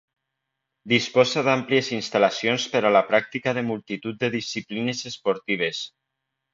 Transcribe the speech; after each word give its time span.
Disposa 0.93 1.43
d'àmplies 1.49 1.91
instal·lacions 1.99 2.67
per 2.73 2.83
a 2.87 2.93
la 2.97 3.05
pràctica 3.13 3.57
de 3.61 3.67
multitud 3.71 4.21
de 4.27 4.35
disciplines 4.41 5.07
esportives. 5.15 5.89